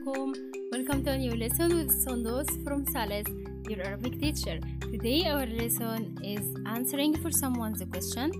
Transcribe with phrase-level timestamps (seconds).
[0.00, 0.34] alaikum.
[0.72, 3.26] Welcome to a new lesson with Sondos from Sales,
[3.68, 4.58] your Arabic teacher.
[4.80, 8.32] Today our lesson is answering for someone's question.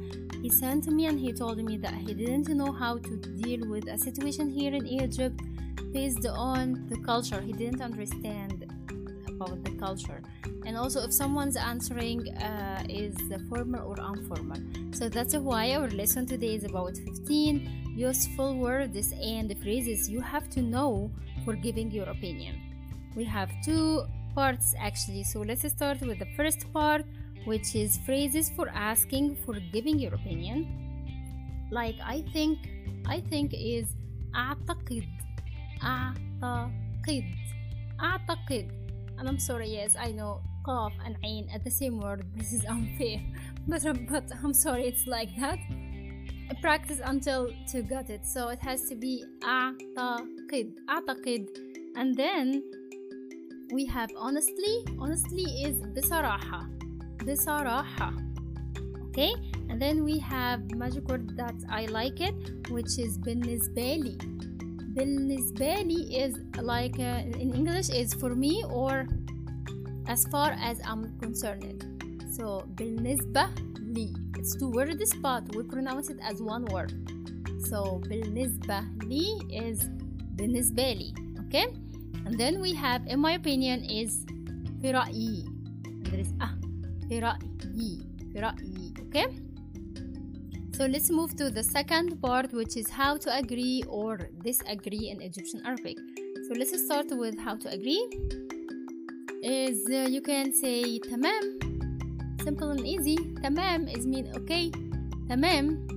[0.43, 3.89] He sent me and he told me that he didn't know how to deal with
[3.89, 5.41] a situation here in Egypt
[5.93, 7.41] based on the culture.
[7.41, 8.73] He didn't understand
[9.29, 10.23] about the culture.
[10.65, 13.17] And also if someone's answering uh, is
[13.49, 14.61] formal or informal.
[14.93, 20.49] So that's why our lesson today is about 15 useful words and phrases you have
[20.49, 21.11] to know
[21.44, 22.62] for giving your opinion.
[23.16, 27.06] We have two parts actually, so let's start with the first part,
[27.46, 31.68] which is phrases for asking for giving your opinion.
[31.72, 32.70] Like I think,
[33.06, 33.88] I think is
[34.36, 35.08] أعتقد
[35.84, 37.26] أعتقد
[38.00, 38.72] أعتقد
[39.18, 42.66] and I'm sorry yes I know قاف and عين at the same word this is
[42.66, 43.22] unfair
[43.68, 45.60] but, but I'm sorry it's like that
[46.62, 51.48] practice until to get it so it has to be أعتقد أعتقد
[51.96, 52.64] and then
[53.74, 56.70] we have honestly honestly is بصراحة
[57.28, 58.14] بصراحة
[59.08, 59.32] okay
[59.70, 62.36] and then we have magic word that I like it
[62.70, 64.18] which is بالنسبة لي
[64.96, 69.08] بالنسبة لي is like uh, in English is for me or
[70.08, 71.89] as far as I'm concerned
[72.38, 76.92] so بالنسبة لي it's two words but we pronounce it as one word
[77.70, 79.86] so بالنسبة لي is
[80.36, 81.68] بالنسبة لي okay
[82.26, 84.26] and then we have in my opinion is
[84.82, 85.46] في رأيي
[85.86, 86.54] and there is ah
[87.10, 88.00] في رأيي
[88.34, 89.28] في رأيي okay
[90.78, 95.22] so let's move to the second part which is how to agree or disagree in
[95.22, 95.98] Egyptian Arabic
[96.46, 98.04] so let's start with how to agree
[99.42, 101.69] is uh, you can say تمام
[102.44, 104.72] simple and easy تمام is mean okay
[105.30, 105.88] تمام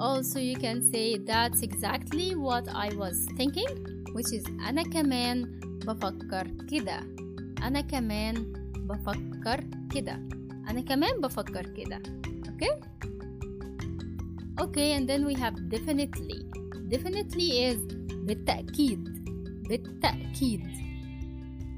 [0.00, 3.70] also you can say that's exactly what I was thinking
[4.14, 7.00] which is أنا كمان بفكر كده
[7.62, 10.12] أنا كمان بفكر كده
[10.68, 12.02] أنا كمان بفكر كده
[12.48, 12.74] okay
[14.60, 16.40] okay and then we have definitely
[16.88, 17.78] definitely is
[18.26, 19.04] بالتأكيد
[19.68, 20.66] بالتأكيد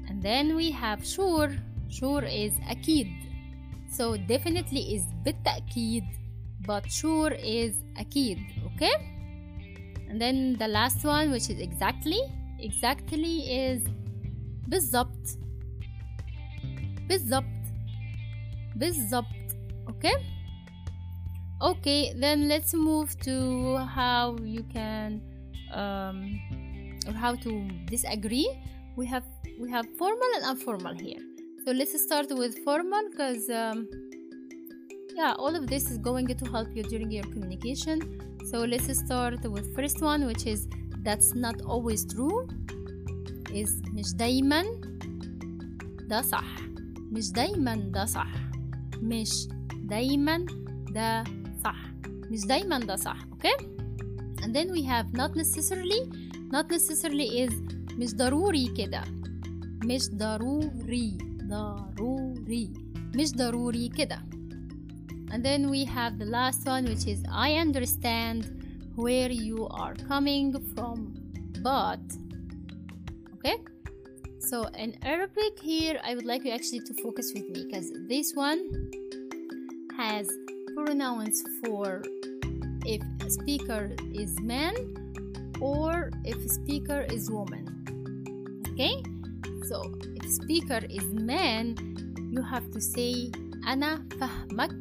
[0.07, 1.51] and then we have sure
[1.89, 3.07] sure is أكيد
[3.91, 6.03] so definitely is بالتأكيد
[6.67, 8.93] but sure is أكيد okay
[10.09, 12.21] and then the last one which is exactly
[12.59, 13.81] exactly is
[14.67, 15.37] بالضبط
[17.09, 17.43] بالضبط
[18.75, 19.27] بالضبط
[19.87, 20.15] okay
[21.61, 25.21] okay then let's move to how you can
[25.73, 26.39] um,
[27.07, 28.49] or how to disagree
[28.95, 29.23] we have
[29.59, 31.23] we have formal and informal here
[31.63, 33.87] so let's start with formal because um,
[35.15, 37.97] yeah all of this is going to help you during your communication
[38.49, 40.67] so let's start with first one which is
[41.07, 42.47] that's not always true
[43.53, 44.63] is مش دايما
[46.07, 46.57] ده صح
[47.11, 48.31] مش دايما ده صح
[49.01, 49.29] مش
[49.83, 50.45] دايما
[50.91, 51.23] ده
[51.63, 51.79] صح
[52.31, 53.63] مش دايما ده صح okay
[54.43, 56.01] and then we have not necessarily
[56.55, 57.53] not necessarily is
[57.93, 59.03] مش ضروري كده
[59.83, 61.17] مش ضروري
[61.51, 62.73] ضروري
[63.15, 64.19] مش ضروري كده
[65.31, 68.41] and then we have the last one which is I understand
[68.95, 71.13] where you are coming from
[71.61, 72.05] but
[73.35, 73.57] okay
[74.39, 78.33] so in Arabic here I would like you actually to focus with me because this
[78.33, 78.59] one
[79.97, 80.27] has
[80.75, 82.03] pronouns for
[82.85, 84.75] if a speaker is man
[85.59, 87.65] or if a speaker is woman
[88.71, 88.95] okay
[89.69, 89.77] so
[90.10, 91.75] if speaker is man
[92.31, 93.31] you have to say
[93.67, 94.75] أنا فهمك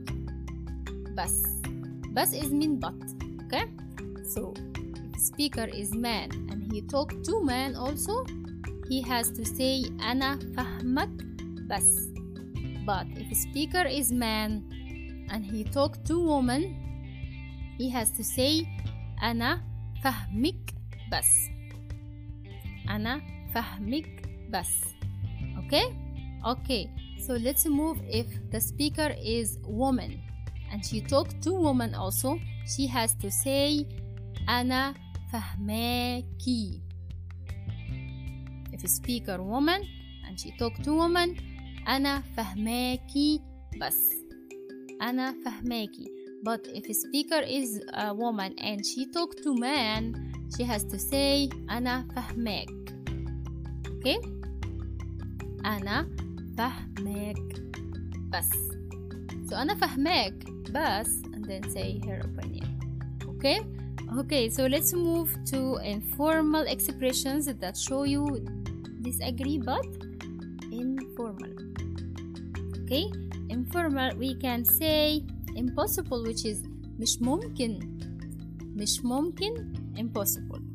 [1.16, 1.42] بس
[2.12, 2.98] بس is mean but
[3.44, 3.66] okay
[4.34, 4.54] so
[5.14, 8.24] if speaker is man and he talk to man also
[8.88, 11.10] he has to say أنا فهمك
[11.70, 12.08] بس
[12.86, 14.62] but if speaker is man
[15.30, 16.62] and he talk to woman
[17.78, 18.66] he has to say
[19.22, 19.62] أنا
[20.04, 20.74] فهمك
[21.12, 21.48] بس
[22.88, 23.20] أنا
[23.54, 24.96] فهمك بس
[25.60, 25.84] okay
[26.46, 26.90] okay
[27.26, 30.20] so let's move if the speaker is woman
[30.72, 33.86] and she talk to woman also she has to say
[34.48, 34.94] أنا
[35.32, 36.80] فهماكي
[38.72, 39.82] if speaker woman
[40.28, 41.36] and she talk to woman
[41.88, 43.40] أنا فهماكي
[43.80, 44.10] بس
[45.02, 46.06] أنا فهماكي
[46.44, 50.14] but if speaker is a woman and she talk to man
[50.56, 52.68] she has to say أنا فهماك
[53.98, 54.39] okay
[55.64, 56.08] أنا
[56.58, 57.62] فهماك
[58.32, 58.50] بس
[59.50, 62.68] so أنا فهماك بس and then say her opinion
[63.28, 63.76] okay
[64.14, 68.46] Okay, so let's move to informal expressions that show you
[69.02, 69.84] disagree but
[70.70, 71.52] informal.
[72.84, 73.10] Okay,
[73.50, 75.24] informal we can say
[75.56, 76.62] impossible which is
[76.98, 77.98] مش ممكن
[78.62, 80.69] مش ممكن impossible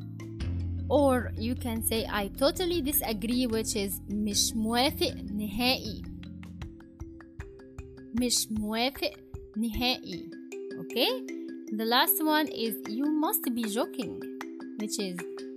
[0.88, 6.02] or you can say I totally disagree which is مش موافق نهائي
[8.20, 9.10] مش موافق
[9.56, 10.30] نهائي
[10.80, 11.10] okay
[11.72, 14.14] the last one is you must be joking
[14.80, 15.16] which is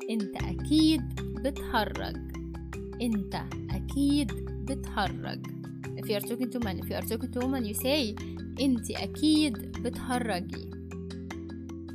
[0.09, 1.01] انت اكيد
[1.43, 2.15] بتهرج
[3.01, 3.35] انت
[3.71, 4.31] اكيد
[4.65, 5.45] بتهرج
[5.97, 8.15] if you are talking to man if you are talking to woman you say
[8.61, 10.69] انت اكيد بتهرجي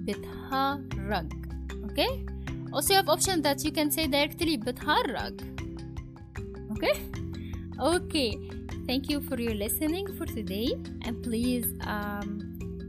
[0.06, 1.32] بتهرج
[1.87, 2.33] okay
[2.72, 5.34] also you have option that you can say directly بتهرج
[6.72, 6.94] okay
[7.93, 8.31] okay
[8.87, 10.69] thank you for your listening for today
[11.02, 12.28] and please um,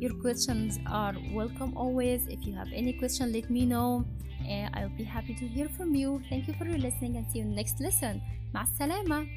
[0.04, 4.06] your questions are welcome always if you have any question let me know
[4.52, 7.40] uh, i'll be happy to hear from you thank you for your listening and see
[7.40, 8.22] you next lesson
[8.54, 9.28] مع السلامه